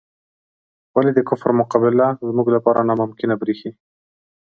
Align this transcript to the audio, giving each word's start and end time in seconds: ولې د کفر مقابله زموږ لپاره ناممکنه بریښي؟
ولې 0.95 1.11
د 1.13 1.19
کفر 1.29 1.51
مقابله 1.59 2.07
زموږ 2.27 2.47
لپاره 2.55 2.85
ناممکنه 2.89 3.33
بریښي؟ 3.41 3.69